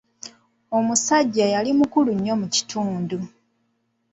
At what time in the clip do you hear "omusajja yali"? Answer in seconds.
0.77-1.71